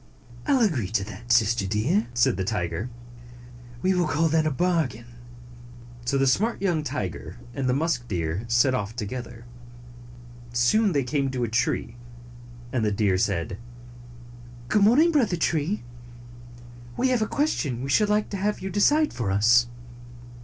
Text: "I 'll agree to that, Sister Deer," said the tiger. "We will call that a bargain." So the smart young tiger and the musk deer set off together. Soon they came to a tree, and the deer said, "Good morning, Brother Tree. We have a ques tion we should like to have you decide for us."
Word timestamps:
"I 0.47 0.53
'll 0.53 0.61
agree 0.63 0.87
to 0.87 1.03
that, 1.03 1.31
Sister 1.31 1.67
Deer," 1.67 2.07
said 2.15 2.35
the 2.35 2.43
tiger. 2.43 2.89
"We 3.83 3.93
will 3.93 4.07
call 4.07 4.29
that 4.29 4.47
a 4.47 4.49
bargain." 4.49 5.05
So 6.05 6.17
the 6.17 6.25
smart 6.25 6.59
young 6.59 6.81
tiger 6.81 7.37
and 7.53 7.69
the 7.69 7.75
musk 7.75 8.07
deer 8.07 8.45
set 8.47 8.73
off 8.73 8.95
together. 8.95 9.45
Soon 10.53 10.93
they 10.93 11.03
came 11.03 11.29
to 11.29 11.43
a 11.43 11.47
tree, 11.47 11.97
and 12.73 12.83
the 12.83 12.91
deer 12.91 13.19
said, 13.19 13.59
"Good 14.69 14.81
morning, 14.81 15.11
Brother 15.11 15.37
Tree. 15.37 15.83
We 16.97 17.09
have 17.09 17.21
a 17.21 17.27
ques 17.27 17.51
tion 17.51 17.83
we 17.83 17.89
should 17.91 18.09
like 18.09 18.29
to 18.31 18.37
have 18.37 18.59
you 18.59 18.71
decide 18.71 19.13
for 19.13 19.29
us." 19.29 19.67